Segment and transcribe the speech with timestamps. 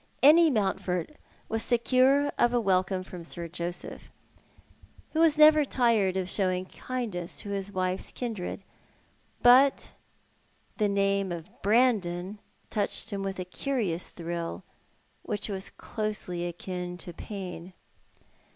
[0.23, 1.11] Any ^lountford
[1.47, 4.09] was secure of a welcome from Sir Joseph,
[5.13, 8.63] who was never tire I of sliowing kindness to his wife's kindred;
[9.43, 9.91] but
[10.77, 12.39] the name of Brandon
[12.71, 14.63] touched him with a curious thrill
[15.21, 17.73] which was closely akin to pain.